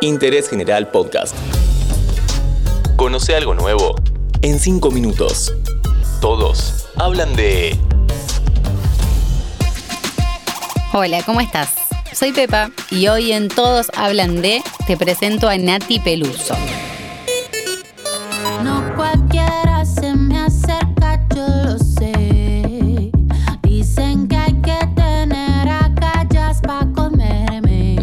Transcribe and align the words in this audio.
Interés 0.00 0.48
General 0.48 0.88
Podcast. 0.90 1.34
Conoce 2.96 3.34
algo 3.34 3.54
nuevo 3.54 3.96
en 4.42 4.58
5 4.58 4.90
minutos. 4.90 5.52
Todos 6.20 6.88
hablan 6.96 7.34
de... 7.36 7.76
Hola, 10.92 11.22
¿cómo 11.24 11.40
estás? 11.40 11.74
Soy 12.12 12.32
Pepa 12.32 12.70
y 12.90 13.08
hoy 13.08 13.32
en 13.32 13.48
Todos 13.48 13.90
hablan 13.96 14.40
de 14.40 14.62
te 14.86 14.96
presento 14.96 15.48
a 15.48 15.56
Nati 15.58 15.98
Peluso. 16.00 16.54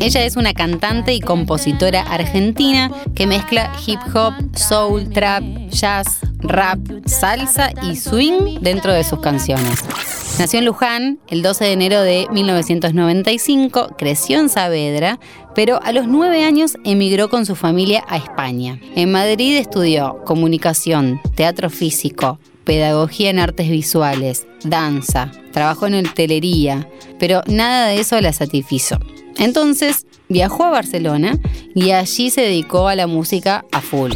Ella 0.00 0.24
es 0.24 0.36
una 0.36 0.54
cantante 0.54 1.12
y 1.12 1.20
compositora 1.20 2.00
argentina 2.00 2.90
que 3.14 3.26
mezcla 3.26 3.70
hip 3.86 4.00
hop, 4.14 4.32
soul, 4.56 5.10
trap, 5.10 5.44
jazz, 5.68 6.20
rap, 6.38 6.78
salsa 7.04 7.70
y 7.82 7.96
swing 7.96 8.60
dentro 8.62 8.94
de 8.94 9.04
sus 9.04 9.20
canciones. 9.20 9.84
Nació 10.38 10.60
en 10.60 10.64
Luján 10.64 11.18
el 11.28 11.42
12 11.42 11.66
de 11.66 11.72
enero 11.72 12.00
de 12.00 12.26
1995, 12.32 13.94
creció 13.98 14.40
en 14.40 14.48
Saavedra, 14.48 15.20
pero 15.54 15.82
a 15.82 15.92
los 15.92 16.06
nueve 16.06 16.44
años 16.44 16.78
emigró 16.82 17.28
con 17.28 17.44
su 17.44 17.54
familia 17.54 18.02
a 18.08 18.16
España. 18.16 18.80
En 18.94 19.12
Madrid 19.12 19.58
estudió 19.58 20.22
comunicación, 20.24 21.20
teatro 21.34 21.68
físico, 21.68 22.38
pedagogía 22.64 23.28
en 23.28 23.38
artes 23.38 23.68
visuales, 23.68 24.46
danza, 24.64 25.30
trabajó 25.52 25.88
en 25.88 26.06
hotelería, 26.06 26.88
pero 27.18 27.42
nada 27.46 27.88
de 27.88 28.00
eso 28.00 28.18
la 28.22 28.32
satisfizo. 28.32 28.98
Entonces 29.40 30.06
viajó 30.28 30.64
a 30.64 30.70
Barcelona 30.70 31.38
y 31.74 31.90
allí 31.92 32.30
se 32.30 32.42
dedicó 32.42 32.88
a 32.88 32.94
la 32.94 33.06
música 33.06 33.64
a 33.72 33.80
full. 33.80 34.12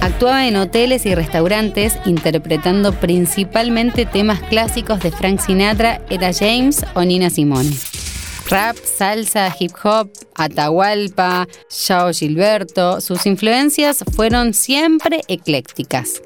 Actuaba 0.00 0.46
en 0.46 0.56
hoteles 0.56 1.06
y 1.06 1.14
restaurantes 1.14 1.98
interpretando 2.04 2.92
principalmente 2.92 4.04
temas 4.04 4.40
clásicos 4.42 5.00
de 5.00 5.10
Frank 5.10 5.40
Sinatra, 5.40 6.00
Etta 6.10 6.32
James 6.32 6.84
o 6.94 7.02
Nina 7.02 7.30
Simone. 7.30 7.70
Rap, 8.48 8.76
salsa, 8.76 9.54
hip 9.58 9.72
hop, 9.82 10.10
Atahualpa, 10.34 11.48
Yao 11.86 12.12
Gilberto, 12.12 13.00
sus 13.00 13.26
influencias 13.26 14.04
fueron 14.14 14.54
siempre 14.54 15.22
eclécticas. 15.28 16.20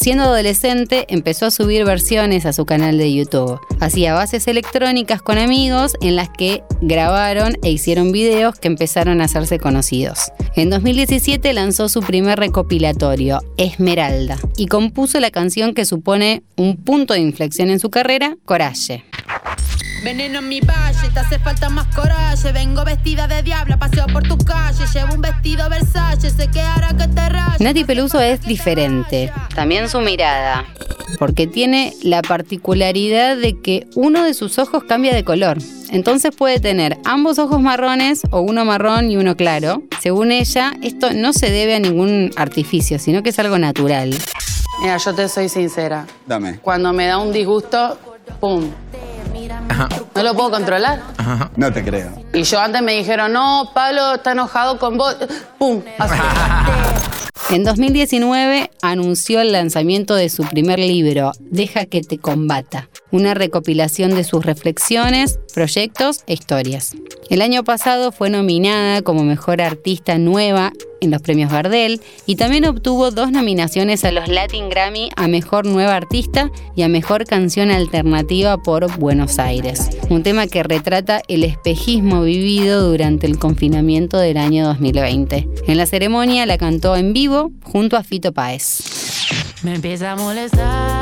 Siendo 0.00 0.24
adolescente, 0.24 1.06
empezó 1.08 1.46
a 1.46 1.50
subir 1.50 1.84
versiones 1.84 2.46
a 2.46 2.52
su 2.52 2.64
canal 2.64 2.98
de 2.98 3.12
YouTube. 3.12 3.60
Hacía 3.80 4.14
bases 4.14 4.46
electrónicas 4.46 5.20
con 5.20 5.38
amigos 5.38 5.94
en 6.00 6.14
las 6.14 6.30
que 6.30 6.62
grabaron 6.80 7.56
e 7.62 7.72
hicieron 7.72 8.12
videos 8.12 8.54
que 8.54 8.68
empezaron 8.68 9.20
a 9.20 9.24
hacerse 9.24 9.58
conocidos. 9.58 10.30
En 10.54 10.70
2017 10.70 11.52
lanzó 11.52 11.88
su 11.88 12.00
primer 12.00 12.38
recopilatorio, 12.38 13.40
Esmeralda, 13.56 14.38
y 14.56 14.66
compuso 14.66 15.18
la 15.18 15.30
canción 15.32 15.74
que 15.74 15.84
supone 15.84 16.42
un 16.56 16.76
punto 16.76 17.14
de 17.14 17.20
inflexión 17.20 17.68
en 17.68 17.80
su 17.80 17.90
carrera, 17.90 18.36
Coraje. 18.44 19.04
Veneno 20.04 20.38
en 20.38 20.48
mi 20.48 20.60
valle, 20.60 21.10
te 21.12 21.20
hace 21.20 21.38
falta 21.38 21.68
más 21.68 21.94
coraje. 21.94 22.52
Vengo 22.52 22.84
vestida 22.84 23.26
de 23.26 23.42
diabla, 23.42 23.78
paseo 23.78 24.06
por 24.06 24.22
tu 24.22 24.38
calle. 24.38 24.84
Llevo 24.92 25.14
un 25.14 25.20
vestido 25.20 25.68
Versace, 25.68 26.30
sé 26.30 26.48
que 26.48 26.60
hará 26.60 26.96
que 26.96 27.08
te 27.08 27.28
rayes. 27.28 27.60
Nati 27.60 27.84
Peluso 27.84 28.20
es 28.20 28.40
diferente, 28.42 29.32
también 29.54 29.88
su 29.88 30.00
mirada, 30.00 30.64
porque 31.18 31.46
tiene 31.46 31.92
la 32.02 32.22
particularidad 32.22 33.36
de 33.36 33.60
que 33.60 33.86
uno 33.96 34.22
de 34.24 34.34
sus 34.34 34.58
ojos 34.58 34.84
cambia 34.84 35.14
de 35.14 35.24
color. 35.24 35.58
Entonces 35.90 36.34
puede 36.36 36.60
tener 36.60 36.98
ambos 37.04 37.38
ojos 37.38 37.60
marrones 37.60 38.22
o 38.30 38.40
uno 38.40 38.64
marrón 38.64 39.10
y 39.10 39.16
uno 39.16 39.36
claro. 39.36 39.82
Según 40.00 40.30
ella, 40.30 40.74
esto 40.82 41.12
no 41.12 41.32
se 41.32 41.50
debe 41.50 41.74
a 41.74 41.80
ningún 41.80 42.30
artificio, 42.36 42.98
sino 42.98 43.22
que 43.22 43.30
es 43.30 43.38
algo 43.38 43.58
natural. 43.58 44.14
Mira, 44.80 44.96
yo 44.98 45.14
te 45.14 45.28
soy 45.28 45.48
sincera. 45.48 46.06
Dame. 46.26 46.58
Cuando 46.60 46.92
me 46.92 47.06
da 47.06 47.18
un 47.18 47.32
disgusto, 47.32 47.98
¡pum! 48.38 48.70
No 50.14 50.22
lo 50.22 50.34
puedo 50.34 50.50
controlar. 50.50 51.00
No 51.56 51.72
te 51.72 51.84
creo. 51.84 52.10
Y 52.32 52.42
yo 52.42 52.60
antes 52.60 52.82
me 52.82 52.94
dijeron, 52.94 53.32
no, 53.32 53.70
Pablo 53.74 54.14
está 54.14 54.32
enojado 54.32 54.78
con 54.78 54.98
vos. 54.98 55.16
¡Pum! 55.58 55.82
Así. 55.98 56.14
En 57.50 57.64
2019 57.64 58.70
anunció 58.82 59.40
el 59.40 59.52
lanzamiento 59.52 60.14
de 60.14 60.28
su 60.28 60.42
primer 60.42 60.78
libro, 60.78 61.32
Deja 61.40 61.86
que 61.86 62.02
te 62.02 62.18
combata, 62.18 62.90
una 63.10 63.32
recopilación 63.32 64.14
de 64.14 64.24
sus 64.24 64.44
reflexiones, 64.44 65.40
proyectos 65.54 66.24
e 66.26 66.34
historias. 66.34 66.94
El 67.30 67.40
año 67.40 67.64
pasado 67.64 68.12
fue 68.12 68.28
nominada 68.28 69.00
como 69.00 69.24
Mejor 69.24 69.62
Artista 69.62 70.18
Nueva 70.18 70.72
en 71.00 71.10
los 71.10 71.22
premios 71.22 71.50
Gardel 71.50 72.00
y 72.26 72.36
también 72.36 72.64
obtuvo 72.64 73.10
dos 73.10 73.30
nominaciones 73.30 74.04
a 74.04 74.12
los 74.12 74.28
Latin 74.28 74.68
Grammy 74.68 75.10
a 75.16 75.28
Mejor 75.28 75.66
Nueva 75.66 75.96
Artista 75.96 76.50
y 76.74 76.82
a 76.82 76.88
Mejor 76.88 77.24
Canción 77.24 77.70
Alternativa 77.70 78.56
por 78.58 78.98
Buenos 78.98 79.38
Aires, 79.38 79.90
un 80.08 80.22
tema 80.22 80.46
que 80.46 80.62
retrata 80.62 81.22
el 81.28 81.44
espejismo 81.44 82.22
vivido 82.22 82.90
durante 82.90 83.26
el 83.26 83.38
confinamiento 83.38 84.18
del 84.18 84.36
año 84.36 84.66
2020. 84.66 85.48
En 85.66 85.76
la 85.76 85.86
ceremonia 85.86 86.46
la 86.46 86.58
cantó 86.58 86.96
en 86.96 87.12
vivo 87.12 87.52
junto 87.62 87.96
a 87.96 88.02
Fito 88.02 88.32
Páez. 88.32 88.82
Me 89.62 89.74
empieza 89.74 90.12
a 90.12 90.16
molestar 90.16 90.97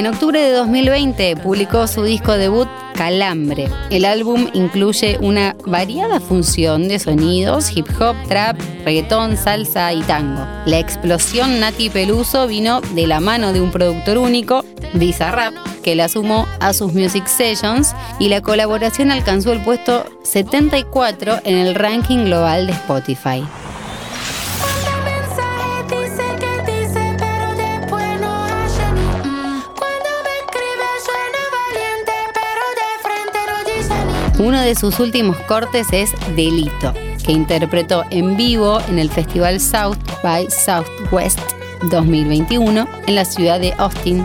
En 0.00 0.06
octubre 0.06 0.40
de 0.40 0.52
2020 0.52 1.36
publicó 1.36 1.86
su 1.86 2.02
disco 2.04 2.32
debut 2.32 2.66
Calambre. 2.94 3.68
El 3.90 4.06
álbum 4.06 4.48
incluye 4.54 5.18
una 5.20 5.54
variada 5.66 6.20
función 6.20 6.88
de 6.88 6.98
sonidos, 6.98 7.76
hip 7.76 7.86
hop, 8.00 8.16
trap, 8.26 8.58
reggaetón, 8.82 9.36
salsa 9.36 9.92
y 9.92 10.00
tango. 10.00 10.46
La 10.64 10.78
explosión 10.78 11.60
Nati 11.60 11.90
Peluso 11.90 12.46
vino 12.46 12.80
de 12.94 13.06
la 13.06 13.20
mano 13.20 13.52
de 13.52 13.60
un 13.60 13.70
productor 13.70 14.16
único, 14.16 14.64
Bizarrap, 14.94 15.52
que 15.82 15.94
la 15.94 16.08
sumó 16.08 16.48
a 16.60 16.72
sus 16.72 16.94
music 16.94 17.26
sessions 17.26 17.94
y 18.18 18.30
la 18.30 18.40
colaboración 18.40 19.10
alcanzó 19.10 19.52
el 19.52 19.62
puesto 19.62 20.06
74 20.22 21.40
en 21.44 21.58
el 21.58 21.74
ranking 21.74 22.24
global 22.24 22.66
de 22.66 22.72
Spotify. 22.72 23.44
Uno 34.40 34.62
de 34.62 34.74
sus 34.74 34.98
últimos 35.00 35.36
cortes 35.40 35.88
es 35.92 36.12
Delito, 36.34 36.94
que 37.26 37.30
interpretó 37.30 38.04
en 38.08 38.38
vivo 38.38 38.80
en 38.88 38.98
el 38.98 39.10
Festival 39.10 39.60
South 39.60 39.98
by 40.22 40.50
Southwest 40.50 41.38
2021 41.90 42.88
en 43.06 43.14
la 43.14 43.26
ciudad 43.26 43.60
de 43.60 43.74
Austin, 43.76 44.24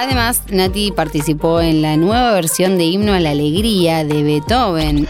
Además, 0.00 0.44
Nati 0.48 0.92
participó 0.92 1.60
en 1.60 1.82
la 1.82 1.98
nueva 1.98 2.32
versión 2.32 2.78
de 2.78 2.84
Himno 2.84 3.12
a 3.12 3.20
la 3.20 3.32
Alegría 3.32 4.02
de 4.02 4.22
Beethoven 4.22 5.06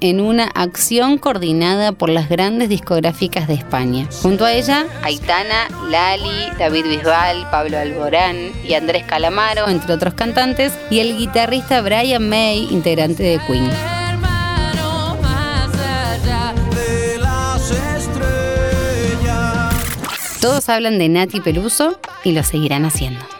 en 0.00 0.18
una 0.18 0.44
acción 0.54 1.18
coordinada 1.18 1.92
por 1.92 2.08
las 2.08 2.30
grandes 2.30 2.70
discográficas 2.70 3.46
de 3.48 3.52
España. 3.52 4.08
Junto 4.22 4.46
a 4.46 4.52
ella, 4.54 4.86
Aitana, 5.02 5.68
Lali, 5.90 6.56
David 6.58 6.86
Bisbal, 6.86 7.50
Pablo 7.50 7.76
Alborán 7.76 8.52
y 8.66 8.72
Andrés 8.72 9.04
Calamaro, 9.04 9.68
entre 9.68 9.92
otros 9.92 10.14
cantantes, 10.14 10.72
y 10.88 11.00
el 11.00 11.18
guitarrista 11.18 11.82
Brian 11.82 12.26
May, 12.26 12.66
integrante 12.70 13.22
de 13.22 13.40
Queen. 13.46 13.70
Todos 20.40 20.70
hablan 20.70 20.98
de 20.98 21.10
Nati 21.10 21.42
Peluso 21.42 22.00
y 22.24 22.32
lo 22.32 22.42
seguirán 22.42 22.86
haciendo. 22.86 23.39